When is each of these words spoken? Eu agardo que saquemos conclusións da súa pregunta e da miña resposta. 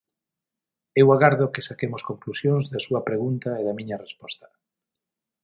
Eu 1.01 1.07
agardo 1.15 1.51
que 1.53 1.65
saquemos 1.67 2.05
conclusións 2.09 2.63
da 2.71 2.83
súa 2.85 3.01
pregunta 3.09 3.49
e 3.59 3.61
da 3.67 3.77
miña 3.79 4.01
resposta. 4.05 4.47